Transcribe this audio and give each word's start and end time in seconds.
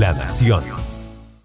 La 0.00 0.14
Nación. 0.14 0.64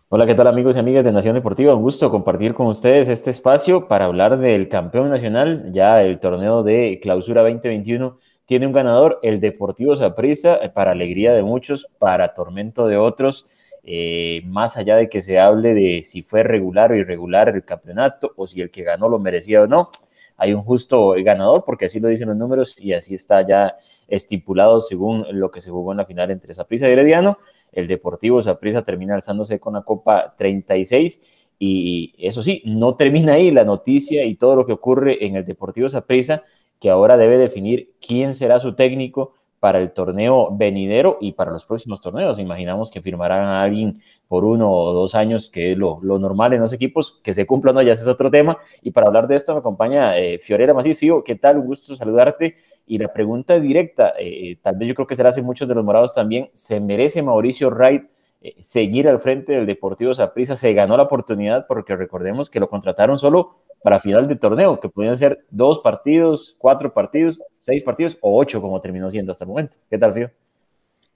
Hola, 0.08 0.26
¿qué 0.26 0.34
tal 0.34 0.48
amigos 0.48 0.78
y 0.78 0.80
amigas 0.80 1.04
de 1.04 1.12
Nación 1.12 1.36
Deportiva? 1.36 1.76
Un 1.76 1.82
gusto 1.82 2.10
compartir 2.10 2.54
con 2.54 2.68
ustedes 2.68 3.10
este 3.10 3.30
espacio 3.30 3.90
para 3.90 4.06
hablar 4.06 4.40
del 4.40 4.70
campeón 4.70 5.10
nacional, 5.10 5.74
ya 5.74 6.02
el 6.02 6.22
torneo 6.22 6.64
de 6.64 7.02
clausura 7.02 7.42
2021 7.42 8.18
tiene 8.46 8.66
un 8.66 8.72
ganador, 8.72 9.20
el 9.24 9.42
Deportivo 9.42 9.94
Saprissa, 9.98 10.58
para 10.74 10.92
alegría 10.92 11.34
de 11.34 11.44
muchos, 11.44 11.90
para 12.00 12.34
tormento 12.34 12.88
de 12.88 12.96
otros, 12.96 13.46
eh, 13.84 14.42
más 14.46 14.78
allá 14.78 14.96
de 14.96 15.10
que 15.10 15.20
se 15.20 15.38
hable 15.38 15.74
de 15.74 16.04
si 16.06 16.22
fue 16.22 16.44
regular 16.44 16.94
o 16.94 16.96
irregular 16.96 17.50
el 17.50 17.66
campeonato 17.66 18.32
o 18.38 18.48
si 18.48 18.62
el 18.62 18.72
que 18.72 18.84
ganó 18.84 19.10
lo 19.10 19.20
merecía 19.20 19.64
o 19.64 19.68
no, 19.68 19.90
hay 20.38 20.54
un 20.54 20.64
justo 20.64 21.16
ganador 21.18 21.64
porque 21.66 21.86
así 21.86 22.00
lo 22.00 22.08
dicen 22.08 22.28
los 22.28 22.38
números 22.38 22.76
y 22.80 22.94
así 22.94 23.16
está 23.16 23.46
ya 23.46 23.76
estipulado 24.08 24.82
según 24.82 25.26
lo 25.32 25.52
que 25.52 25.62
se 25.62 25.72
jugó 25.72 25.92
en 25.92 25.98
la 25.98 26.06
final 26.06 26.32
entre 26.32 26.54
Saprissa 26.54 26.90
y 26.90 26.92
Herediano. 26.92 27.38
El 27.72 27.88
Deportivo 27.88 28.42
Saprissa 28.42 28.84
termina 28.84 29.16
alzándose 29.16 29.60
con 29.60 29.74
la 29.74 29.82
Copa 29.82 30.36
36 30.38 31.22
y 31.58 32.14
eso 32.18 32.44
sí, 32.44 32.62
no 32.66 32.96
termina 32.96 33.34
ahí 33.34 33.52
la 33.52 33.64
noticia 33.64 34.26
y 34.26 34.36
todo 34.36 34.56
lo 34.56 34.66
que 34.66 34.74
ocurre 34.74 35.26
en 35.26 35.36
el 35.36 35.46
Deportivo 35.46 35.88
Saprissa 35.88 36.44
que 36.80 36.90
ahora 36.90 37.18
debe 37.18 37.38
definir 37.38 37.94
quién 38.06 38.34
será 38.34 38.60
su 38.60 38.76
técnico 38.76 39.34
para 39.66 39.80
el 39.80 39.94
torneo 39.94 40.50
venidero 40.52 41.18
y 41.20 41.32
para 41.32 41.50
los 41.50 41.66
próximos 41.66 42.00
torneos. 42.00 42.38
Imaginamos 42.38 42.92
que 42.92 43.02
firmarán 43.02 43.48
a 43.48 43.64
alguien 43.64 44.00
por 44.28 44.46
uno 44.46 44.72
o 44.72 44.94
dos 44.94 45.16
años, 45.16 45.50
que 45.50 45.72
es 45.72 45.78
lo, 45.80 46.00
normal 46.04 46.54
en 46.54 46.62
los 46.62 46.72
equipos, 46.72 47.20
que 47.24 47.34
se 47.34 47.48
cumpla 47.48 47.72
o 47.72 47.74
no, 47.74 47.82
ya 47.82 47.94
ese 47.94 48.04
es 48.04 48.08
otro 48.08 48.30
tema. 48.30 48.60
Y 48.84 48.92
para 48.92 49.08
hablar 49.08 49.28
de 49.28 49.36
esto 49.36 49.54
me 49.54 49.62
acompaña 49.62 50.20
eh, 50.20 50.38
Fiorella 50.38 50.76
Masí. 50.76 50.94
Fío, 50.94 51.24
¿qué 51.24 51.34
tal? 51.34 51.58
Un 51.58 51.66
gusto 51.66 51.96
saludarte. 51.96 52.58
Y 52.86 53.00
la 53.00 53.12
pregunta 53.12 53.56
es 53.56 53.64
directa, 53.64 54.14
eh, 54.20 54.60
tal 54.62 54.76
vez 54.76 54.88
yo 54.88 54.94
creo 54.94 55.08
que 55.08 55.16
será 55.16 55.30
hace 55.30 55.42
muchos 55.42 55.68
de 55.68 55.74
los 55.74 55.84
morados 55.84 56.14
también, 56.14 56.52
¿se 56.54 56.80
merece 56.80 57.24
Mauricio 57.24 57.72
Wright 57.72 58.04
eh, 58.04 58.15
seguir 58.60 59.08
al 59.08 59.20
frente 59.20 59.54
del 59.54 59.66
Deportivo 59.66 60.14
Saprissa? 60.14 60.56
¿Se 60.56 60.74
ganó 60.74 60.98
la 60.98 61.04
oportunidad? 61.04 61.66
Porque 61.68 61.96
recordemos 61.96 62.50
que 62.50 62.60
lo 62.60 62.70
contrataron 62.70 63.18
solo 63.18 63.58
para 63.84 64.00
final 64.00 64.28
de 64.28 64.36
torneo, 64.36 64.80
que 64.80 64.90
podían 64.90 65.18
ser 65.18 65.46
dos 65.50 65.80
partidos, 65.80 66.56
cuatro 66.58 66.94
partidos, 66.94 67.40
seis 67.60 67.84
partidos 67.84 68.18
o 68.22 68.40
ocho, 68.40 68.62
como 68.62 68.82
terminó 68.82 69.10
siendo 69.10 69.32
hasta 69.32 69.44
el 69.44 69.50
momento. 69.50 69.78
¿Qué 69.90 69.98
tal, 69.98 70.14
Fío? 70.14 70.32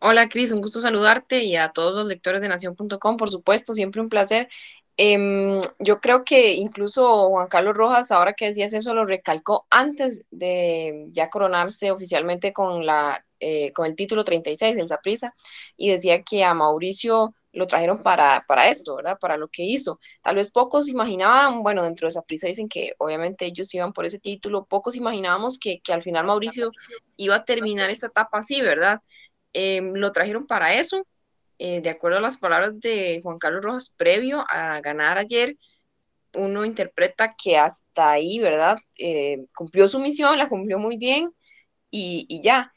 Hola, 0.02 0.30
Cris, 0.30 0.52
un 0.52 0.62
gusto 0.62 0.80
saludarte 0.80 1.44
y 1.44 1.58
a 1.58 1.70
todos 1.70 1.94
los 1.94 2.08
lectores 2.08 2.42
de 2.42 2.48
Nación.com, 2.48 3.18
por 3.18 3.30
supuesto, 3.30 3.74
siempre 3.74 4.02
un 4.02 4.08
placer. 4.08 4.48
Em, 5.02 5.62
yo 5.80 6.02
creo 6.02 6.26
que 6.26 6.56
incluso 6.56 7.30
Juan 7.30 7.48
Carlos 7.48 7.74
Rojas, 7.74 8.12
ahora 8.12 8.34
que 8.34 8.48
decías 8.48 8.74
eso, 8.74 8.94
lo 8.94 9.06
recalcó 9.06 9.66
antes 9.70 10.26
de 10.30 11.06
ya 11.12 11.30
coronarse 11.30 11.92
oficialmente 11.92 12.52
con, 12.52 12.86
la, 12.86 13.26
eh, 13.40 13.72
con 13.72 13.86
el 13.86 13.96
título 13.96 14.26
36 14.26 14.76
del 14.76 14.90
Zaprisa 14.90 15.34
y 15.78 15.90
decía 15.90 16.22
que 16.24 16.44
a 16.44 16.54
Mauricio 16.54 17.34
lo 17.54 17.66
trajeron 17.66 18.04
para, 18.04 18.44
para 18.46 18.68
esto, 18.68 18.98
¿verdad? 18.98 19.18
Para 19.18 19.38
lo 19.38 19.48
que 19.48 19.64
hizo. 19.64 20.02
Tal 20.22 20.36
vez 20.36 20.52
pocos 20.52 20.90
imaginaban, 20.90 21.64
bueno, 21.64 21.84
dentro 21.84 22.06
de 22.06 22.10
esa 22.10 22.24
prisa 22.24 22.48
dicen 22.48 22.68
que 22.68 22.94
obviamente 22.98 23.46
ellos 23.46 23.74
iban 23.74 23.94
por 23.94 24.06
ese 24.06 24.20
título, 24.20 24.66
pocos 24.66 24.98
imaginábamos 24.98 25.60
que, 25.60 25.82
al 25.94 26.02
final 26.02 26.26
Mauricio 26.26 26.72
iba 27.16 27.36
a 27.36 27.46
terminar 27.46 27.90
esta 27.90 28.08
etapa 28.08 28.40
así, 28.40 28.60
¿verdad? 28.62 29.00
Em, 29.54 29.94
lo 29.94 30.12
trajeron 30.12 30.46
para 30.46 30.74
eso, 30.74 31.06
eh, 31.60 31.82
de 31.82 31.90
acuerdo 31.90 32.18
a 32.20 32.22
las 32.22 32.38
palabras 32.38 32.80
de 32.80 33.22
Juan 33.24 33.38
Carlos 33.38 33.64
Rojas 33.64 33.96
previo 33.98 34.46
a 34.50 34.82
ganar 34.82 35.18
ayer, 35.18 35.56
uno 36.34 36.66
interpreta 36.66 37.36
que 37.42 37.58
hasta 37.58 38.12
ahí, 38.12 38.40
¿verdad? 38.40 38.78
Eh, 38.98 39.46
cumplió 39.56 39.88
su 39.88 40.00
misión, 40.00 40.38
la 40.38 40.50
cumplió 40.50 40.80
muy 40.80 40.98
bien 40.98 41.32
y, 41.92 42.42
ya. 42.44 42.74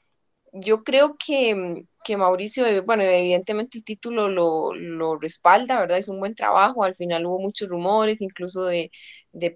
Yo 0.52 0.84
creo 0.84 1.16
que 1.18 1.86
que 2.04 2.16
Mauricio, 2.16 2.66
eh, 2.66 2.80
bueno, 2.80 3.04
evidentemente 3.04 3.78
el 3.78 3.84
título 3.84 4.28
lo, 4.28 5.18
respalda, 5.18 5.80
¿verdad? 5.80 5.98
Es 5.98 6.08
un 6.08 6.18
buen 6.18 6.34
trabajo, 6.34 6.84
al 6.84 6.96
final 6.96 7.26
hubo 7.26 7.38
muchos 7.38 7.68
rumores, 7.68 8.20
incluso 8.20 8.64
de, 8.64 8.90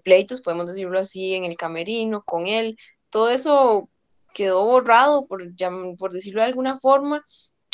pleitos, 0.03 0.41
podemos 0.41 0.67
decirlo 0.67 0.99
así, 0.99 1.35
en 1.35 1.45
el 1.45 1.57
camerino 1.57 2.23
con 2.23 2.47
él, 2.47 2.77
todo 3.09 3.29
eso 3.29 3.89
quedó 4.33 4.65
borrado, 4.65 5.27
por, 5.27 5.43
por 5.97 6.11
decirlo 6.13 6.41
de 6.41 6.47
alguna 6.47 6.79
forma, 6.79 7.25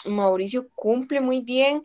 Mauricio 0.05 0.69
cumple 0.75 1.21
muy 1.21 1.41
bien, 1.41 1.83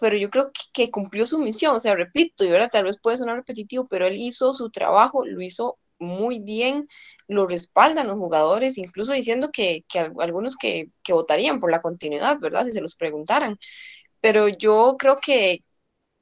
pero 0.00 0.16
yo 0.16 0.30
creo 0.30 0.50
que, 0.72 0.90
cumplió 0.90 1.26
su 1.26 1.38
misión, 1.38 1.76
o 1.76 1.78
sea, 1.78 1.94
repito, 1.94 2.44
y 2.44 2.48
ahora 2.50 2.68
tal 2.68 2.84
vez 2.84 2.98
puede 3.00 3.18
sonar 3.18 3.36
repetitivo, 3.36 3.86
pero 3.88 4.06
él 4.06 4.16
hizo 4.16 4.54
su 4.54 4.70
trabajo, 4.70 5.26
lo 5.26 5.40
hizo 5.42 5.78
muy 5.98 6.38
bien, 6.38 6.88
lo 7.28 7.46
respaldan 7.46 8.08
los 8.08 8.16
jugadores, 8.16 8.78
incluso 8.78 9.12
diciendo 9.12 9.50
que, 9.52 9.84
algunos 10.18 10.56
que, 10.56 10.90
votarían 11.08 11.60
por 11.60 11.70
la 11.70 11.82
continuidad, 11.82 12.38
¿verdad? 12.40 12.64
Si 12.64 12.72
se 12.72 12.80
los 12.80 12.96
preguntaran. 12.96 13.58
Pero 14.20 14.48
yo 14.48 14.96
creo 14.98 15.18
que, 15.18 15.62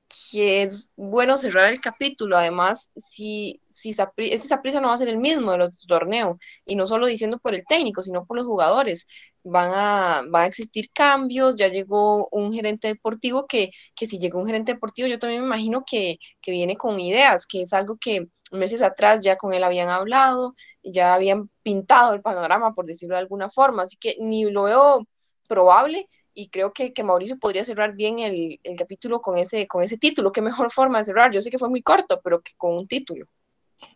que 0.09 0.63
es 0.63 0.91
bueno 0.97 1.37
cerrar 1.37 1.73
el 1.73 1.81
capítulo. 1.81 2.37
Además, 2.37 2.93
si, 2.97 3.61
si 3.67 3.91
ese 3.91 4.49
Saprisa 4.49 4.81
no 4.81 4.89
va 4.89 4.95
a 4.95 4.97
ser 4.97 5.09
el 5.09 5.19
mismo 5.19 5.53
del 5.53 5.63
otro 5.63 5.79
torneo, 5.87 6.39
y 6.65 6.77
no 6.77 6.87
solo 6.87 7.07
diciendo 7.07 7.39
por 7.39 7.55
el 7.55 7.65
técnico, 7.65 8.03
sino 8.03 8.25
por 8.27 8.37
los 8.37 8.47
jugadores. 8.47 9.07
Van 9.45 9.71
a, 9.73 10.23
van 10.29 10.43
a 10.45 10.47
existir 10.47 10.91
cambios, 10.93 11.57
ya 11.57 11.69
llegó 11.69 12.29
un 12.31 12.53
gerente 12.53 12.89
deportivo 12.89 13.47
que, 13.47 13.71
que 13.95 14.07
si 14.07 14.19
llegó 14.19 14.39
un 14.41 14.47
gerente 14.47 14.73
deportivo, 14.75 15.09
yo 15.09 15.19
también 15.19 15.41
me 15.41 15.47
imagino 15.47 15.85
que, 15.87 16.19
que 16.43 16.51
viene 16.53 16.77
con 16.77 17.01
ideas, 17.01 17.47
que 17.47 17.63
es 17.63 17.73
algo 17.73 17.97
que 17.99 18.27
meses 18.53 18.83
atrás 18.83 19.21
ya 19.23 19.37
con 19.37 19.55
él 19.55 19.65
habían 19.65 19.89
hablado, 19.89 20.55
ya 20.83 21.15
habían 21.15 21.51
pintado 21.63 22.15
el 22.15 22.23
panorama, 22.23 22.75
por 22.75 22.87
decirlo 22.87 23.15
de 23.17 23.21
alguna 23.23 23.49
forma, 23.51 23.85
así 23.85 23.97
que 23.99 24.17
ni 24.21 24.45
lo 24.45 24.65
veo 24.65 25.07
probable 25.47 26.09
y 26.39 26.51
creo 26.51 26.73
que, 26.73 26.93
que 26.93 27.03
Mauricio 27.03 27.37
podría 27.37 27.65
cerrar 27.65 27.97
bien 27.97 28.21
el, 28.21 28.61
el, 28.63 28.77
capítulo 28.77 29.21
con 29.21 29.37
ese, 29.37 29.67
con 29.67 29.83
ese 29.83 29.99
título. 29.99 30.31
Qué 30.31 30.41
mejor 30.41 30.71
forma 30.71 30.99
de 30.99 31.05
cerrar. 31.05 31.33
Yo 31.33 31.41
sé 31.41 31.51
que 31.51 31.59
fue 31.59 31.69
muy 31.69 31.83
corto, 31.83 32.21
pero 32.23 32.41
que 32.43 32.53
con 32.57 32.75
un 32.75 32.87
título. 32.87 33.27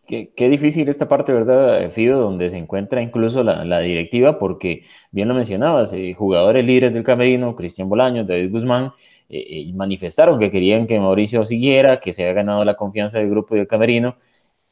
Qué, 0.05 0.33
qué 0.35 0.49
difícil 0.49 0.89
esta 0.89 1.07
parte, 1.07 1.31
¿verdad, 1.31 1.89
Fido? 1.91 2.19
Donde 2.19 2.49
se 2.49 2.57
encuentra 2.57 3.01
incluso 3.01 3.43
la, 3.43 3.63
la 3.63 3.79
directiva, 3.79 4.39
porque 4.39 4.83
bien 5.11 5.29
lo 5.29 5.35
mencionabas, 5.35 5.93
eh, 5.93 6.13
jugadores 6.13 6.65
líderes 6.65 6.93
del 6.93 7.05
camerino, 7.05 7.55
Cristian 7.55 7.87
Bolaños, 7.87 8.27
David 8.27 8.51
Guzmán, 8.51 8.91
eh, 9.29 9.45
eh, 9.49 9.73
manifestaron 9.73 10.37
que 10.37 10.51
querían 10.51 10.85
que 10.85 10.99
Mauricio 10.99 11.45
siguiera, 11.45 12.01
que 12.01 12.11
se 12.11 12.23
haya 12.23 12.33
ganado 12.33 12.65
la 12.65 12.75
confianza 12.75 13.19
del 13.19 13.29
grupo 13.29 13.55
y 13.55 13.59
del 13.59 13.67
camerino, 13.67 14.17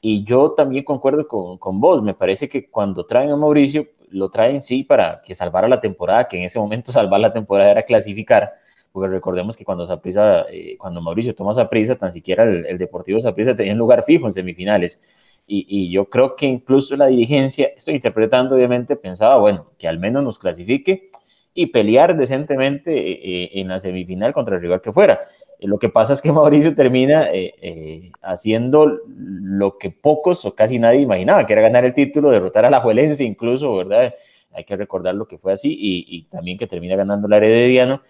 y 0.02 0.26
yo 0.26 0.52
también 0.52 0.84
concuerdo 0.84 1.26
con, 1.26 1.58
con, 1.58 1.80
vos, 1.80 2.04
me 2.04 2.14
parece 2.14 2.50
que 2.50 2.70
cuando 2.70 3.06
traen 3.06 3.30
a 3.30 3.38
Mauricio, 3.38 3.88
lo 4.12 4.30
traen 4.30 4.62
sí 4.62 4.84
para 4.84 5.22
que 5.24 5.34
salvara 5.34 5.68
la 5.68 5.82
temporada, 5.82 6.28
que 6.28 6.38
en 6.38 6.44
ese 6.44 6.60
momento 6.60 6.92
salvar 6.92 7.20
la 7.20 7.34
temporada 7.34 7.72
era 7.72 7.84
clasificar, 7.84 8.54
porque 8.92 9.10
recordemos 9.10 9.58
que 9.58 9.66
cuando, 9.66 9.86
Saprisa, 9.86 10.46
eh, 10.52 10.76
cuando 10.78 11.02
Mauricio 11.02 11.34
toma 11.34 11.54
Saprisa, 11.54 11.96
tan 11.96 12.12
siquiera 12.12 12.44
el, 12.44 12.78
Deportivo 12.78 13.20
Saprisa 13.20 13.56
tenía 13.56 13.74
un 13.74 13.80
lugar 13.80 14.04
fijo 14.04 14.26
en 14.26 14.34
semifinales. 14.34 15.02
Y, 15.48 15.66
y, 15.68 15.92
yo 15.92 16.06
creo 16.06 16.36
que 16.36 16.46
incluso 16.46 16.96
la 16.96 17.08
dirigencia, 17.08 17.70
estoy 17.76 17.96
interpretando 17.96 18.56
obviamente, 18.56 18.96
pensaba, 18.96 19.38
bueno, 19.38 19.72
que 19.78 19.88
al 19.88 20.00
menos 20.00 20.24
nos 20.24 20.40
clasifique 20.40 21.10
y 21.54 21.68
pelear 21.68 22.18
decentemente 22.18 22.96
eh, 22.96 23.20
eh, 23.24 23.50
en 23.56 23.68
la 23.68 23.80
semifinal 23.80 24.34
contra 24.34 24.56
el 24.56 24.62
rival 24.62 24.82
que 24.82 24.94
fuera. 24.94 25.22
Eh, 25.62 25.68
lo 25.68 25.78
que 25.80 25.90
pasa 25.90 26.14
es 26.14 26.22
que 26.22 26.32
Mauricio 26.34 26.76
termina 26.76 27.30
eh, 27.32 27.54
eh, 27.62 28.12
haciendo 28.22 29.00
lo 29.08 29.78
que 29.78 29.92
pocos 29.92 30.44
o 30.46 30.56
casi 30.56 30.80
nadie 30.80 31.02
imaginaba, 31.02 31.46
que 31.46 31.54
era 31.54 31.62
ganar 31.62 31.86
el 31.86 31.94
título, 31.94 32.32
derrotar 32.32 32.66
a 32.66 32.70
la 32.70 32.82
Juelense 32.82 33.24
incluso, 33.24 33.74
¿verdad? 33.76 34.14
Hay 34.54 34.66
que 34.66 34.76
recordar 34.76 35.16
lo 35.16 35.28
que 35.28 35.38
fue 35.38 35.54
así 35.54 35.78
y, 35.80 36.24
también 36.24 36.58
que 36.58 36.68
termina 36.68 36.98
ganando 36.98 37.28
la 37.30 37.38
Herediano, 37.38 38.02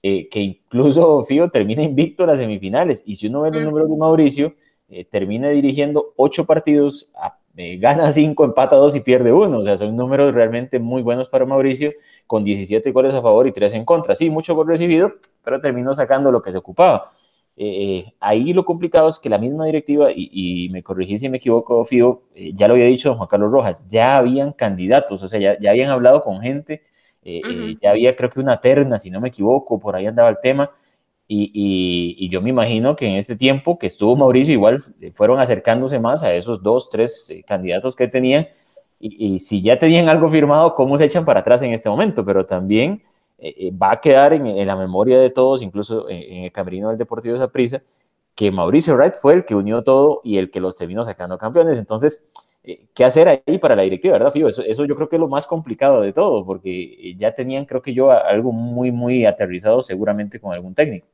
que 0.00 0.28
incluso 0.34 1.24
Fío 1.28 1.50
termina 1.50 1.82
invicto 1.82 2.22
en 2.22 2.28
las 2.28 2.38
semifinales. 2.38 3.02
Y 3.04 3.16
si 3.16 3.26
uno 3.26 3.40
ve 3.42 3.50
los 3.50 3.64
números 3.64 3.90
de 3.90 3.96
Mauricio, 3.96 4.54
termina 5.10 5.48
dirigiendo 5.48 6.12
ocho 6.16 6.44
partidos, 6.44 7.10
gana 7.54 8.10
cinco, 8.10 8.44
empata 8.44 8.76
dos 8.76 8.94
y 8.96 9.00
pierde 9.00 9.32
uno. 9.32 9.58
O 9.58 9.62
sea, 9.62 9.76
son 9.76 9.96
números 9.96 10.34
realmente 10.34 10.78
muy 10.78 11.02
buenos 11.02 11.28
para 11.28 11.46
Mauricio 11.46 11.92
con 12.26 12.44
17 12.44 12.92
goles 12.92 13.14
a 13.14 13.22
favor 13.22 13.46
y 13.46 13.52
3 13.52 13.74
en 13.74 13.84
contra. 13.84 14.14
Sí, 14.14 14.30
mucho 14.30 14.54
gol 14.54 14.66
recibido, 14.68 15.12
pero 15.44 15.60
terminó 15.60 15.94
sacando 15.94 16.32
lo 16.32 16.40
que 16.42 16.52
se 16.52 16.58
ocupaba. 16.58 17.10
Eh, 17.56 18.06
ahí 18.20 18.52
lo 18.52 18.64
complicado 18.64 19.08
es 19.08 19.18
que 19.18 19.28
la 19.28 19.38
misma 19.38 19.66
directiva, 19.66 20.08
y, 20.14 20.68
me 20.70 20.82
corregí 20.82 21.18
si 21.18 21.28
me 21.28 21.36
equivoco, 21.36 21.84
Fío, 21.84 22.22
eh, 22.34 22.52
ya 22.54 22.66
lo 22.66 22.74
había 22.74 22.86
dicho 22.86 23.14
Juan 23.14 23.28
Carlos 23.28 23.52
Rojas, 23.52 23.86
ya 23.88 24.16
habían 24.16 24.52
candidatos, 24.52 25.22
o 25.22 25.28
sea, 25.28 25.38
ya, 25.38 25.58
ya 25.60 25.70
habían 25.70 25.90
hablado 25.90 26.22
con 26.22 26.40
gente, 26.40 26.82
eh, 27.22 27.76
ya 27.80 27.90
había 27.90 28.16
creo 28.16 28.30
que 28.30 28.40
una 28.40 28.60
terna, 28.60 28.98
si 28.98 29.10
no 29.10 29.20
me 29.20 29.28
equivoco, 29.28 29.78
por 29.78 29.94
ahí 29.94 30.06
andaba 30.06 30.30
el 30.30 30.38
tema, 30.42 30.70
y, 31.34 32.16
y, 32.18 32.28
yo 32.28 32.42
me 32.42 32.50
imagino 32.50 32.94
que 32.96 33.06
en 33.06 33.16
ese 33.16 33.36
tiempo 33.36 33.78
que 33.78 33.86
estuvo 33.86 34.16
Mauricio, 34.16 34.52
igual 34.52 34.84
fueron 35.14 35.40
acercándose 35.40 35.98
más 35.98 36.22
a 36.22 36.34
esos 36.34 36.62
dos, 36.62 36.90
tres 36.90 37.32
candidatos 37.46 37.96
que 37.96 38.08
tenían, 38.08 38.48
y, 39.04 39.40
si 39.40 39.60
ya 39.62 39.78
tenían 39.78 40.08
algo 40.08 40.28
firmado, 40.28 40.74
¿cómo 40.76 40.96
se 40.96 41.06
echan 41.06 41.24
para 41.24 41.40
atrás 41.40 41.60
en 41.62 41.72
este 41.72 41.88
momento? 41.88 42.24
Pero 42.24 42.46
también 42.46 43.02
eh, 43.38 43.54
eh, 43.58 43.70
va 43.72 43.92
a 43.92 44.00
quedar 44.00 44.32
en, 44.32 44.66
la 44.66 44.76
memoria 44.76 45.18
de 45.18 45.30
todos, 45.30 45.60
incluso 45.62 46.08
en, 46.08 46.44
el 46.44 46.52
camerino 46.52 46.88
del 46.88 46.98
Deportivo 46.98 47.36
de 47.36 47.48
Prisa, 47.48 47.82
que 48.36 48.52
Mauricio 48.52 48.94
Wright 48.94 49.14
fue 49.14 49.34
el 49.34 49.44
que 49.44 49.56
unió 49.56 49.82
todo 49.82 50.20
y 50.22 50.38
el 50.38 50.50
que 50.52 50.60
los 50.60 50.76
terminó 50.76 51.02
sacando 51.02 51.36
campeones. 51.36 51.78
Entonces, 51.78 52.30
eh, 52.62 52.86
¿qué 52.94 53.04
hacer 53.04 53.28
ahí 53.28 53.58
para 53.58 53.74
la 53.74 53.82
directiva, 53.82 54.12
verdad, 54.12 54.32
Fío? 54.32 54.46
Eso, 54.48 54.62
eso 54.62 54.84
yo 54.84 54.94
creo 54.94 55.08
que 55.08 55.16
es 55.16 55.20
lo 55.20 55.28
más 55.28 55.46
complicado 55.48 56.00
de 56.00 56.12
todo, 56.12 56.46
porque 56.46 57.14
ya 57.16 57.34
tenían, 57.34 57.64
creo 57.64 57.82
que 57.82 57.94
yo, 57.94 58.12
algo 58.12 58.52
muy, 58.52 58.92
muy 58.92 59.26
aterrizado 59.26 59.82
seguramente 59.82 60.38
con 60.38 60.52
algún 60.52 60.74
técnico. 60.74 61.08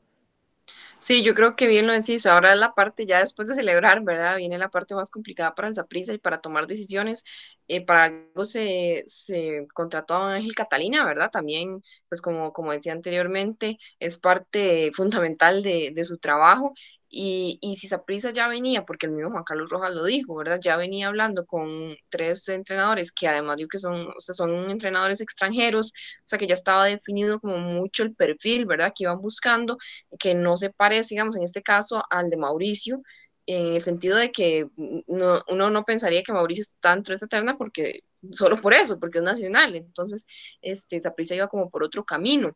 Sí, 1.00 1.22
yo 1.24 1.34
creo 1.34 1.54
que 1.54 1.68
bien 1.68 1.86
lo 1.86 1.92
decís. 1.92 2.26
Ahora 2.26 2.52
es 2.52 2.58
la 2.58 2.74
parte, 2.74 3.06
ya 3.06 3.20
después 3.20 3.48
de 3.48 3.54
celebrar, 3.54 4.02
¿verdad? 4.02 4.36
Viene 4.36 4.58
la 4.58 4.68
parte 4.68 4.94
más 4.96 5.10
complicada 5.10 5.54
para 5.54 5.68
el 5.68 5.74
Zaprisa 5.74 6.12
y 6.12 6.18
para 6.18 6.40
tomar 6.40 6.66
decisiones. 6.66 7.24
Eh, 7.68 7.84
para 7.84 8.04
algo 8.06 8.44
se, 8.44 9.04
se 9.06 9.66
contrató 9.74 10.14
a 10.14 10.34
Ángel 10.34 10.54
Catalina, 10.56 11.04
¿verdad? 11.04 11.30
También, 11.30 11.80
pues 12.08 12.20
como, 12.20 12.52
como 12.52 12.72
decía 12.72 12.92
anteriormente, 12.92 13.78
es 14.00 14.18
parte 14.18 14.90
fundamental 14.94 15.62
de, 15.62 15.92
de 15.94 16.04
su 16.04 16.18
trabajo 16.18 16.74
y, 17.10 17.58
y 17.62 17.76
si 17.76 17.88
Saprissa 17.88 18.30
ya 18.32 18.48
venía, 18.48 18.84
porque 18.84 19.06
el 19.06 19.12
mismo 19.12 19.30
Juan 19.30 19.44
Carlos 19.44 19.70
Rojas 19.70 19.94
lo 19.94 20.04
dijo, 20.04 20.36
¿verdad? 20.36 20.58
Ya 20.62 20.76
venía 20.76 21.08
hablando 21.08 21.46
con 21.46 21.96
tres 22.10 22.48
entrenadores 22.48 23.12
que 23.12 23.28
además 23.28 23.56
digo 23.56 23.68
que 23.70 23.78
son, 23.78 24.08
o 24.08 24.20
sea, 24.20 24.34
son 24.34 24.70
entrenadores 24.70 25.20
extranjeros, 25.20 25.92
o 26.18 26.22
sea 26.24 26.38
que 26.38 26.46
ya 26.46 26.54
estaba 26.54 26.84
definido 26.86 27.40
como 27.40 27.58
mucho 27.58 28.02
el 28.02 28.14
perfil, 28.14 28.66
¿verdad? 28.66 28.92
Que 28.96 29.04
iban 29.04 29.20
buscando, 29.20 29.78
que 30.18 30.34
no 30.34 30.56
se 30.56 30.70
parece, 30.70 31.14
digamos, 31.14 31.36
en 31.36 31.44
este 31.44 31.62
caso 31.62 32.02
al 32.10 32.30
de 32.30 32.36
Mauricio, 32.36 33.02
en 33.46 33.74
el 33.74 33.80
sentido 33.80 34.16
de 34.18 34.30
que 34.30 34.66
no, 35.06 35.42
uno 35.48 35.70
no 35.70 35.84
pensaría 35.84 36.22
que 36.22 36.32
Mauricio 36.32 36.62
está 36.62 36.94
dentro 36.94 37.12
de 37.12 37.16
esta 37.16 37.26
terna 37.28 37.56
porque 37.56 38.02
solo 38.30 38.60
por 38.60 38.74
eso, 38.74 38.98
porque 39.00 39.18
es 39.18 39.24
nacional. 39.24 39.74
Entonces, 39.74 40.26
este, 40.60 41.00
Saprissa 41.00 41.34
iba 41.34 41.48
como 41.48 41.70
por 41.70 41.82
otro 41.84 42.04
camino 42.04 42.54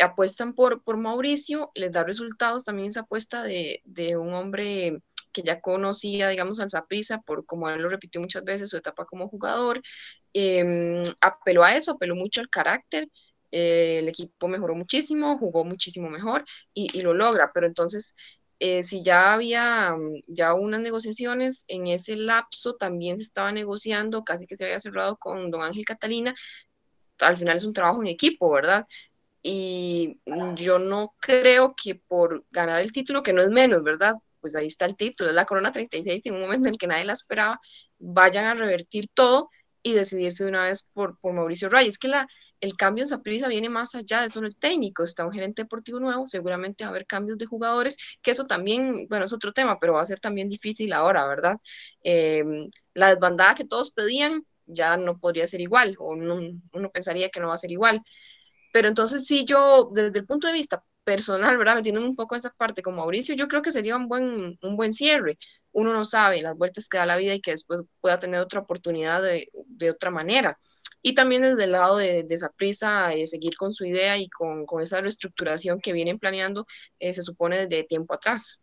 apuestan 0.00 0.54
por, 0.54 0.82
por 0.82 0.96
Mauricio, 0.96 1.70
les 1.74 1.92
da 1.92 2.04
resultados 2.04 2.64
también 2.64 2.88
esa 2.88 3.00
apuesta 3.00 3.42
de, 3.42 3.82
de 3.84 4.16
un 4.16 4.34
hombre 4.34 5.02
que 5.32 5.42
ya 5.42 5.60
conocía, 5.60 6.28
digamos, 6.28 6.60
al 6.60 6.70
Zaprisa, 6.70 7.20
por 7.22 7.46
como 7.46 7.68
él 7.68 7.80
lo 7.80 7.88
repitió 7.88 8.20
muchas 8.20 8.44
veces, 8.44 8.70
su 8.70 8.76
etapa 8.76 9.06
como 9.06 9.28
jugador, 9.28 9.82
eh, 10.34 11.02
apeló 11.20 11.64
a 11.64 11.76
eso, 11.76 11.92
apeló 11.92 12.14
mucho 12.16 12.40
al 12.40 12.48
carácter, 12.48 13.08
eh, 13.52 13.98
el 13.98 14.08
equipo 14.08 14.48
mejoró 14.48 14.74
muchísimo, 14.74 15.38
jugó 15.38 15.64
muchísimo 15.64 16.08
mejor 16.10 16.44
y, 16.74 17.00
lo 17.02 17.14
logra, 17.14 17.50
pero 17.52 17.66
entonces, 17.66 18.14
eh, 18.60 18.82
si 18.82 19.02
ya 19.02 19.32
había 19.34 19.96
ya 20.28 20.54
unas 20.54 20.80
negociaciones, 20.80 21.64
en 21.68 21.86
ese 21.88 22.16
lapso 22.16 22.76
también 22.76 23.16
se 23.16 23.24
estaba 23.24 23.52
negociando, 23.52 24.24
casi 24.24 24.46
que 24.46 24.56
se 24.56 24.64
había 24.64 24.80
cerrado 24.80 25.16
con 25.16 25.50
don 25.50 25.62
Ángel 25.62 25.84
Catalina, 25.84 26.34
al 27.20 27.36
final 27.36 27.56
es 27.56 27.64
un 27.64 27.72
trabajo 27.74 28.02
en 28.02 28.08
equipo, 28.08 28.50
¿verdad? 28.50 28.86
Y 29.42 30.20
yo 30.56 30.78
no 30.78 31.14
creo 31.18 31.74
que 31.82 31.94
por 31.94 32.44
ganar 32.50 32.80
el 32.80 32.92
título, 32.92 33.22
que 33.22 33.32
no 33.32 33.42
es 33.42 33.48
menos, 33.48 33.82
¿verdad? 33.82 34.14
Pues 34.40 34.54
ahí 34.56 34.66
está 34.66 34.86
el 34.86 34.96
título, 34.96 35.30
es 35.30 35.36
la 35.36 35.46
Corona 35.46 35.72
36, 35.72 36.26
en 36.26 36.34
un 36.34 36.40
momento 36.42 36.68
en 36.68 36.74
el 36.74 36.78
que 36.78 36.86
nadie 36.86 37.04
la 37.04 37.12
esperaba, 37.14 37.60
vayan 37.98 38.46
a 38.46 38.54
revertir 38.54 39.08
todo 39.12 39.50
y 39.82 39.92
decidirse 39.92 40.44
de 40.44 40.50
una 40.50 40.64
vez 40.64 40.88
por, 40.92 41.18
por 41.20 41.32
Mauricio 41.32 41.68
Ray. 41.68 41.88
Es 41.88 41.98
que 41.98 42.08
la, 42.08 42.26
el 42.60 42.76
cambio 42.76 43.04
en 43.04 43.08
Saprissa 43.08 43.48
viene 43.48 43.68
más 43.68 43.94
allá 43.94 44.22
de 44.22 44.28
solo 44.28 44.46
el 44.46 44.56
técnico, 44.56 45.02
está 45.02 45.24
un 45.24 45.32
gerente 45.32 45.62
deportivo 45.62 46.00
nuevo, 46.00 46.26
seguramente 46.26 46.84
va 46.84 46.88
a 46.88 46.90
haber 46.90 47.06
cambios 47.06 47.38
de 47.38 47.46
jugadores, 47.46 47.96
que 48.22 48.32
eso 48.32 48.44
también, 48.46 49.06
bueno, 49.08 49.24
es 49.24 49.32
otro 49.32 49.52
tema, 49.52 49.78
pero 49.80 49.94
va 49.94 50.02
a 50.02 50.06
ser 50.06 50.20
también 50.20 50.48
difícil 50.48 50.92
ahora, 50.92 51.26
¿verdad? 51.26 51.56
Eh, 52.04 52.44
la 52.94 53.10
desbandada 53.10 53.54
que 53.54 53.64
todos 53.64 53.90
pedían 53.92 54.44
ya 54.66 54.96
no 54.96 55.18
podría 55.18 55.46
ser 55.46 55.60
igual, 55.60 55.96
o 55.98 56.10
uno 56.10 56.90
pensaría 56.92 57.30
que 57.30 57.40
no 57.40 57.48
va 57.48 57.54
a 57.54 57.58
ser 57.58 57.72
igual. 57.72 58.02
Pero 58.72 58.88
entonces 58.88 59.26
sí, 59.26 59.44
yo 59.44 59.90
desde 59.92 60.20
el 60.20 60.26
punto 60.26 60.46
de 60.46 60.52
vista 60.52 60.82
personal, 61.04 61.56
¿verdad? 61.58 61.76
Metiéndome 61.76 62.06
un 62.08 62.16
poco 62.16 62.34
en 62.34 62.40
esa 62.40 62.50
parte 62.50 62.82
con 62.82 62.94
Mauricio, 62.96 63.34
yo 63.34 63.48
creo 63.48 63.62
que 63.62 63.72
sería 63.72 63.96
un 63.96 64.08
buen, 64.08 64.58
un 64.62 64.76
buen 64.76 64.92
cierre. 64.92 65.38
Uno 65.72 65.92
no 65.92 66.04
sabe 66.04 66.42
las 66.42 66.56
vueltas 66.56 66.88
que 66.88 66.98
da 66.98 67.06
la 67.06 67.16
vida 67.16 67.34
y 67.34 67.40
que 67.40 67.52
después 67.52 67.80
pueda 68.00 68.18
tener 68.18 68.40
otra 68.40 68.60
oportunidad 68.60 69.22
de, 69.22 69.46
de 69.66 69.90
otra 69.90 70.10
manera. 70.10 70.58
Y 71.02 71.14
también 71.14 71.42
desde 71.42 71.64
el 71.64 71.72
lado 71.72 71.96
de, 71.96 72.24
de 72.24 72.34
esa 72.34 72.50
prisa 72.50 73.08
de 73.08 73.26
seguir 73.26 73.56
con 73.56 73.72
su 73.72 73.84
idea 73.86 74.18
y 74.18 74.28
con, 74.28 74.66
con 74.66 74.82
esa 74.82 75.00
reestructuración 75.00 75.80
que 75.80 75.92
vienen 75.92 76.18
planeando, 76.18 76.66
eh, 76.98 77.12
se 77.14 77.22
supone 77.22 77.66
desde 77.66 77.84
tiempo 77.84 78.14
atrás. 78.14 78.59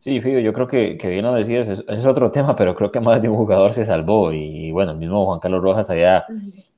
Sí, 0.00 0.20
Figo, 0.20 0.38
yo 0.38 0.52
creo 0.52 0.68
que, 0.68 0.96
que 0.96 1.08
bien 1.08 1.24
lo 1.24 1.34
decías, 1.34 1.68
es, 1.68 1.84
es, 1.88 2.06
otro 2.06 2.30
tema, 2.32 2.54
pero 2.54 2.74
creo 2.74 2.92
que 2.92 3.00
más 3.00 3.20
de 3.20 3.28
un 3.28 3.36
jugador 3.36 3.74
se 3.74 3.84
salvó 3.84 4.32
y 4.32 4.70
bueno, 4.70 4.92
el 4.92 4.98
mismo 4.98 5.26
Juan 5.26 5.40
Carlos 5.40 5.62
Rojas 5.62 5.90
había 5.90 6.24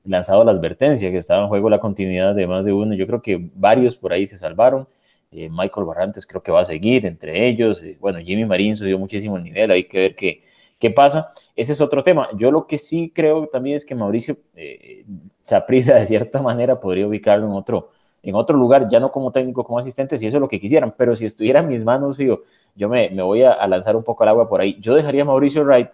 lanzado 0.03 0.43
la 0.43 0.51
advertencia 0.51 1.11
que 1.11 1.17
estaba 1.17 1.43
en 1.43 1.49
juego 1.49 1.69
la 1.69 1.79
continuidad 1.79 2.33
de 2.33 2.47
más 2.47 2.65
de 2.65 2.73
uno, 2.73 2.95
yo 2.95 3.05
creo 3.05 3.21
que 3.21 3.49
varios 3.55 3.95
por 3.95 4.11
ahí 4.11 4.25
se 4.25 4.37
salvaron, 4.37 4.87
eh, 5.31 5.49
Michael 5.51 5.85
Barrantes 5.85 6.25
creo 6.25 6.41
que 6.41 6.51
va 6.51 6.61
a 6.61 6.65
seguir 6.65 7.05
entre 7.05 7.47
ellos, 7.47 7.83
eh, 7.83 7.95
bueno, 7.99 8.19
Jimmy 8.19 8.45
Marín 8.45 8.75
subió 8.75 8.97
muchísimo 8.97 9.37
el 9.37 9.43
nivel, 9.43 9.69
hay 9.69 9.83
que 9.83 9.99
ver 9.99 10.15
qué, 10.15 10.43
qué 10.79 10.89
pasa, 10.89 11.31
ese 11.55 11.73
es 11.73 11.81
otro 11.81 12.01
tema, 12.03 12.27
yo 12.35 12.49
lo 12.49 12.65
que 12.65 12.79
sí 12.79 13.11
creo 13.13 13.47
también 13.47 13.75
es 13.75 13.85
que 13.85 13.93
Mauricio 13.93 14.37
eh, 14.55 15.05
se 15.41 15.55
aprisa 15.55 15.93
de 15.95 16.07
cierta 16.07 16.41
manera, 16.41 16.79
podría 16.79 17.07
ubicarlo 17.07 17.45
en 17.45 17.53
otro, 17.53 17.91
en 18.23 18.35
otro 18.35 18.57
lugar, 18.57 18.87
ya 18.89 18.99
no 18.99 19.11
como 19.11 19.31
técnico, 19.31 19.63
como 19.63 19.79
asistente, 19.79 20.17
si 20.17 20.27
eso 20.27 20.37
es 20.37 20.41
lo 20.41 20.47
que 20.49 20.59
quisieran, 20.59 20.93
pero 20.97 21.15
si 21.15 21.25
estuviera 21.25 21.61
en 21.61 21.67
mis 21.67 21.83
manos, 21.83 22.17
digo, 22.17 22.43
yo 22.75 22.87
me, 22.87 23.09
me 23.09 23.23
voy 23.23 23.43
a, 23.43 23.53
a, 23.53 23.67
lanzar 23.67 23.95
un 23.95 24.03
poco 24.03 24.23
al 24.23 24.29
agua 24.29 24.47
por 24.47 24.61
ahí. 24.61 24.77
Yo 24.79 24.93
dejaría 24.93 25.23
a 25.23 25.25
Mauricio 25.25 25.63
Wright, 25.63 25.89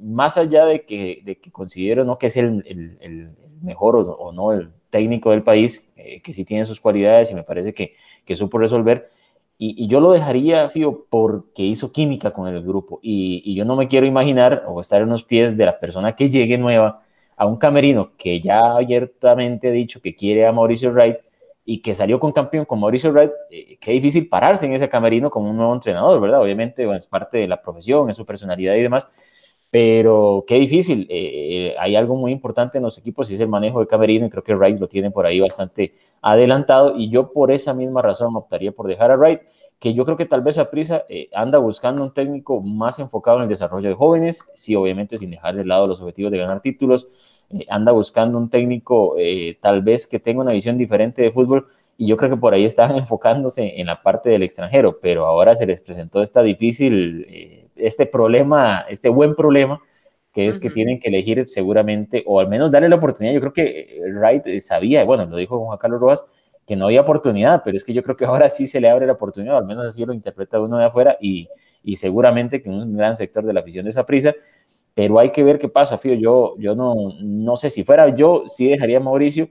más 0.00 0.36
allá 0.36 0.64
de 0.66 0.84
que, 0.84 1.22
de 1.24 1.38
que 1.38 1.50
considero 1.50 2.04
no 2.04 2.18
que 2.18 2.28
es 2.28 2.36
el, 2.36 2.64
el, 2.66 2.98
el 3.00 3.30
mejor 3.62 3.96
o, 3.96 4.00
o, 4.00 4.32
no 4.32 4.52
el 4.52 4.70
técnico 4.90 5.30
del 5.30 5.42
país, 5.42 5.90
eh, 5.96 6.20
que 6.22 6.32
sí 6.34 6.44
tiene 6.44 6.64
sus 6.64 6.80
cualidades 6.80 7.30
y 7.30 7.34
me 7.34 7.42
parece 7.42 7.74
que, 7.74 7.94
que 8.24 8.36
supo 8.36 8.58
resolver, 8.58 9.10
y, 9.58 9.84
y, 9.84 9.88
yo 9.88 10.00
lo 10.00 10.12
dejaría, 10.12 10.70
Fío, 10.70 11.06
porque 11.10 11.62
hizo 11.62 11.92
química 11.92 12.30
con 12.32 12.48
el 12.48 12.62
grupo. 12.62 12.98
Y, 13.02 13.42
y, 13.44 13.54
yo 13.54 13.66
no 13.66 13.76
me 13.76 13.88
quiero 13.88 14.06
imaginar 14.06 14.64
o 14.66 14.80
estar 14.80 15.02
en 15.02 15.10
los 15.10 15.22
pies 15.24 15.54
de 15.56 15.66
la 15.66 15.78
persona 15.78 16.16
que 16.16 16.30
llegue 16.30 16.56
nueva 16.56 17.02
a 17.36 17.46
un 17.46 17.56
camerino 17.56 18.12
que 18.16 18.40
ya 18.40 18.72
abiertamente 18.72 19.68
ha 19.68 19.72
dicho 19.72 20.00
que 20.00 20.14
quiere 20.16 20.46
a 20.46 20.52
Mauricio 20.52 20.92
Wright 20.92 21.18
y 21.64 21.82
que 21.82 21.94
salió 21.94 22.18
con 22.18 22.32
campeón 22.32 22.64
con 22.64 22.80
Mauricio 22.80 23.12
Wright, 23.12 23.30
eh, 23.50 23.78
qué 23.80 23.92
difícil 23.92 24.28
pararse 24.28 24.66
en 24.66 24.72
ese 24.72 24.88
camerino 24.88 25.30
como 25.30 25.50
un 25.50 25.56
nuevo 25.56 25.74
entrenador, 25.74 26.20
¿verdad? 26.20 26.42
Obviamente 26.42 26.84
bueno, 26.86 26.98
es 26.98 27.06
parte 27.06 27.38
de 27.38 27.48
la 27.48 27.62
profesión, 27.62 28.10
es 28.10 28.16
su 28.16 28.26
personalidad 28.26 28.74
y 28.74 28.82
demás, 28.82 29.08
pero 29.70 30.44
qué 30.46 30.56
difícil. 30.56 31.06
Eh, 31.10 31.76
hay 31.78 31.96
algo 31.96 32.16
muy 32.16 32.32
importante 32.32 32.78
en 32.78 32.84
los 32.84 32.98
equipos 32.98 33.30
y 33.30 33.34
es 33.34 33.40
el 33.40 33.48
manejo 33.48 33.80
de 33.80 33.86
camerino 33.86 34.26
y 34.26 34.30
creo 34.30 34.42
que 34.42 34.54
Wright 34.54 34.80
lo 34.80 34.88
tiene 34.88 35.10
por 35.10 35.26
ahí 35.26 35.38
bastante 35.40 35.94
adelantado 36.22 36.96
y 36.96 37.10
yo 37.10 37.32
por 37.32 37.52
esa 37.52 37.72
misma 37.74 38.02
razón 38.02 38.34
optaría 38.36 38.72
por 38.72 38.88
dejar 38.88 39.10
a 39.12 39.16
Wright, 39.16 39.40
que 39.78 39.94
yo 39.94 40.04
creo 40.04 40.16
que 40.16 40.26
tal 40.26 40.42
vez 40.42 40.58
a 40.58 40.70
prisa 40.70 41.04
eh, 41.08 41.30
anda 41.32 41.58
buscando 41.58 42.02
un 42.02 42.12
técnico 42.12 42.60
más 42.60 42.98
enfocado 42.98 43.38
en 43.38 43.44
el 43.44 43.48
desarrollo 43.48 43.88
de 43.88 43.94
jóvenes, 43.94 44.44
sí, 44.54 44.74
obviamente 44.74 45.16
sin 45.18 45.30
dejar 45.30 45.54
de 45.54 45.64
lado 45.64 45.86
los 45.86 46.00
objetivos 46.00 46.32
de 46.32 46.38
ganar 46.38 46.60
títulos, 46.60 47.08
eh, 47.50 47.66
anda 47.68 47.92
buscando 47.92 48.38
un 48.38 48.48
técnico 48.50 49.14
eh, 49.18 49.58
tal 49.60 49.82
vez 49.82 50.06
que 50.06 50.18
tenga 50.18 50.40
una 50.40 50.52
visión 50.52 50.78
diferente 50.78 51.22
de 51.22 51.32
fútbol 51.32 51.66
y 51.96 52.06
yo 52.06 52.16
creo 52.16 52.30
que 52.30 52.36
por 52.36 52.54
ahí 52.54 52.64
estaban 52.64 52.96
enfocándose 52.98 53.80
en 53.80 53.86
la 53.86 54.02
parte 54.02 54.30
del 54.30 54.42
extranjero, 54.42 54.98
pero 55.00 55.26
ahora 55.26 55.54
se 55.54 55.66
les 55.66 55.80
presentó 55.80 56.22
esta 56.22 56.42
difícil, 56.42 57.26
eh, 57.28 57.68
este 57.76 58.06
problema, 58.06 58.86
este 58.88 59.08
buen 59.08 59.34
problema, 59.34 59.80
que 60.32 60.46
es 60.46 60.56
uh 60.56 60.58
-huh. 60.58 60.62
que 60.62 60.70
tienen 60.70 61.00
que 61.00 61.08
elegir 61.08 61.44
seguramente, 61.44 62.22
o 62.26 62.40
al 62.40 62.48
menos 62.48 62.70
darle 62.70 62.88
la 62.88 62.96
oportunidad. 62.96 63.34
Yo 63.34 63.40
creo 63.40 63.52
que 63.52 64.00
Wright 64.14 64.60
sabía, 64.60 65.04
bueno, 65.04 65.26
lo 65.26 65.36
dijo 65.36 65.58
Juan 65.64 65.78
Carlos 65.78 66.00
Rojas, 66.00 66.24
que 66.66 66.76
no 66.76 66.86
había 66.86 67.00
oportunidad, 67.02 67.62
pero 67.64 67.76
es 67.76 67.84
que 67.84 67.92
yo 67.92 68.02
creo 68.02 68.16
que 68.16 68.24
ahora 68.24 68.48
sí 68.48 68.66
se 68.66 68.80
le 68.80 68.88
abre 68.88 69.06
la 69.06 69.14
oportunidad, 69.14 69.58
al 69.58 69.66
menos 69.66 69.86
así 69.86 70.04
lo 70.04 70.14
interpreta 70.14 70.60
uno 70.60 70.78
de 70.78 70.84
afuera, 70.84 71.16
y, 71.20 71.48
y 71.82 71.96
seguramente 71.96 72.62
que 72.62 72.70
un 72.70 72.96
gran 72.96 73.16
sector 73.16 73.44
de 73.44 73.52
la 73.52 73.60
afición 73.60 73.84
de 73.84 73.90
esa 73.90 74.06
prisa 74.06 74.34
pero 74.94 75.18
hay 75.18 75.30
que 75.30 75.42
ver 75.42 75.58
qué 75.58 75.68
pasa, 75.68 75.98
Fío. 75.98 76.14
Yo, 76.14 76.56
yo 76.58 76.74
no, 76.74 76.94
no 77.22 77.56
sé 77.56 77.70
si 77.70 77.84
fuera 77.84 78.14
yo, 78.14 78.44
sí 78.46 78.68
dejaría 78.68 78.98
a 78.98 79.00
Mauricio, 79.00 79.48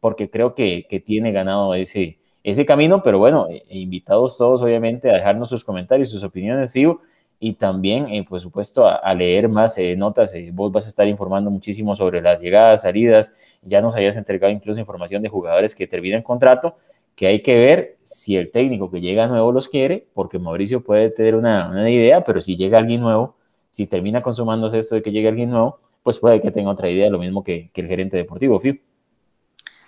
porque 0.00 0.30
creo 0.30 0.54
que, 0.54 0.86
que 0.88 1.00
tiene 1.00 1.32
ganado 1.32 1.74
ese, 1.74 2.18
ese 2.42 2.66
camino, 2.66 3.02
pero 3.02 3.18
bueno, 3.18 3.46
eh, 3.48 3.64
invitados 3.70 4.36
todos 4.38 4.62
obviamente 4.62 5.10
a 5.10 5.14
dejarnos 5.14 5.48
sus 5.48 5.64
comentarios, 5.64 6.10
sus 6.10 6.24
opiniones, 6.24 6.72
Fío, 6.72 7.00
y 7.40 7.54
también, 7.54 8.08
eh, 8.08 8.24
por 8.26 8.40
supuesto, 8.40 8.86
a, 8.86 9.12
leer 9.14 9.48
más 9.50 9.76
eh, 9.78 9.96
notas. 9.96 10.34
Eh, 10.34 10.50
vos 10.52 10.72
vas 10.72 10.86
a 10.86 10.88
estar 10.88 11.06
informando 11.06 11.50
muchísimo 11.50 11.94
sobre 11.94 12.22
las 12.22 12.40
llegadas, 12.40 12.82
salidas, 12.82 13.34
ya 13.62 13.80
nos 13.80 13.94
hayas 13.94 14.16
entregado 14.16 14.52
incluso 14.52 14.80
información 14.80 15.22
de 15.22 15.28
jugadores 15.28 15.74
que 15.74 15.86
terminan 15.86 16.22
contrato, 16.22 16.76
que 17.14 17.26
hay 17.26 17.42
que 17.42 17.58
ver 17.58 17.96
si 18.02 18.36
el 18.36 18.50
técnico 18.50 18.90
que 18.90 19.00
llega 19.00 19.26
nuevo 19.26 19.52
los 19.52 19.68
quiere, 19.68 20.06
porque 20.14 20.38
Mauricio 20.38 20.82
puede 20.82 21.10
tener 21.10 21.34
una, 21.36 21.68
una 21.68 21.90
idea, 21.90 22.24
pero 22.24 22.40
si 22.40 22.56
llega 22.56 22.78
alguien 22.78 23.02
nuevo, 23.02 23.36
si 23.74 23.88
termina 23.88 24.22
consumándose 24.22 24.78
esto 24.78 24.94
de 24.94 25.02
que 25.02 25.10
llegue 25.10 25.26
alguien 25.26 25.50
nuevo, 25.50 25.80
pues 26.04 26.18
puede 26.20 26.40
que 26.40 26.52
tenga 26.52 26.70
otra 26.70 26.88
idea, 26.88 27.10
lo 27.10 27.18
mismo 27.18 27.42
que, 27.42 27.72
el 27.74 27.88
gerente 27.88 28.16
deportivo, 28.16 28.60
Fiu. 28.60 28.78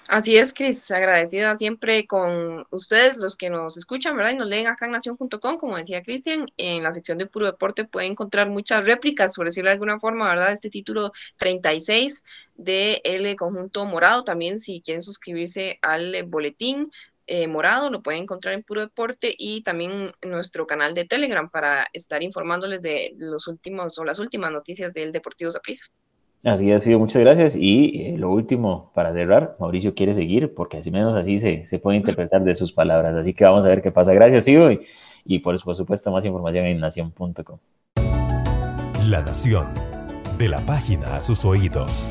Así 0.09 0.37
es, 0.37 0.53
Cris, 0.53 0.91
agradecida 0.91 1.55
siempre 1.55 2.05
con 2.05 2.67
ustedes, 2.71 3.17
los 3.17 3.37
que 3.37 3.49
nos 3.49 3.77
escuchan, 3.77 4.17
¿verdad? 4.17 4.33
Y 4.33 4.37
nos 4.37 4.49
leen 4.49 4.67
acá 4.67 4.87
en 4.87 4.93
nación.com, 4.93 5.57
como 5.57 5.77
decía 5.77 6.03
Cristian, 6.03 6.47
en 6.57 6.83
la 6.83 6.91
sección 6.91 7.17
de 7.17 7.27
Puro 7.27 7.47
Deporte 7.47 7.85
pueden 7.85 8.13
encontrar 8.13 8.51
muchas 8.51 8.85
réplicas, 8.85 9.37
por 9.37 9.47
decirlo 9.47 9.69
de 9.69 9.75
alguna 9.75 10.01
forma, 10.01 10.29
¿verdad? 10.29 10.51
Este 10.51 10.69
título 10.69 11.13
36 11.37 12.27
de 12.57 13.01
el 13.05 13.37
conjunto 13.37 13.85
morado, 13.85 14.25
también 14.25 14.59
si 14.59 14.81
quieren 14.81 15.03
suscribirse 15.03 15.79
al 15.81 16.25
boletín, 16.25 16.91
eh, 17.27 17.49
morado, 17.49 17.91
lo 17.91 18.03
pueden 18.03 18.23
encontrar 18.23 18.55
en 18.55 18.63
Puro 18.63 18.83
Deporte 18.83 19.35
y 19.37 19.63
también 19.63 20.13
en 20.21 20.31
nuestro 20.31 20.67
canal 20.67 20.95
de 20.95 21.05
Telegram 21.05 21.51
para 21.51 21.87
estar 21.93 22.23
informándoles 22.23 22.83
de 22.83 23.15
los 23.19 23.49
últimos 23.49 23.99
o 23.99 24.05
las 24.05 24.19
últimas 24.19 24.53
noticias 24.53 24.93
del 24.93 25.13
Deportivo 25.13 25.51
Zaprisa. 25.51 25.87
Así 26.45 26.71
es, 26.71 26.85
Fío, 26.85 27.01
muchas 27.01 27.23
gracias. 27.23 27.57
Y 27.57 28.03
eh, 28.03 28.15
lo 28.17 28.31
último, 28.31 28.93
para 28.95 29.13
cerrar, 29.13 29.57
Mauricio 29.59 29.95
quiere 29.95 30.15
seguir, 30.15 30.55
porque 30.55 30.77
así 30.77 30.93
menos 30.93 31.17
así 31.17 31.41
se, 31.41 31.65
se 31.65 31.81
puede 31.81 31.97
interpretar 31.97 32.45
de 32.45 32.55
sus 32.55 32.73
palabras. 32.73 33.15
Así 33.15 33.35
que 33.35 33.45
vamos 33.45 33.65
a 33.65 33.69
ver 33.69 33.83
qué 33.83 33.91
pasa. 33.91 34.15
Gracias, 34.15 34.45
Fío. 34.45 34.71
Y, 34.71 34.87
y 35.25 35.41
por, 35.41 35.61
por 35.61 35.75
supuesto 35.75 36.13
más 36.13 36.25
información 36.25 36.67
en 36.67 36.79
nación.com. 36.79 37.59
La 39.09 39.23
Nación, 39.23 39.73
de 40.39 40.49
la 40.49 40.61
página 40.67 41.17
a 41.17 41.21
sus 41.21 41.45
oídos. 41.45 42.09